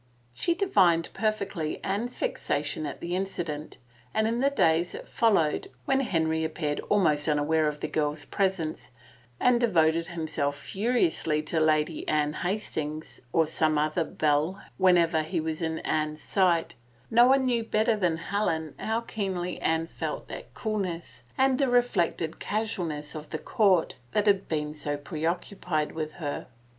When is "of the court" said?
23.13-23.93